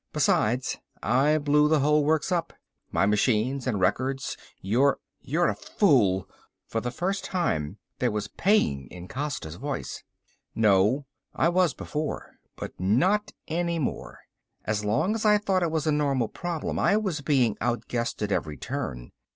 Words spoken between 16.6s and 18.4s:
I was being outguessed at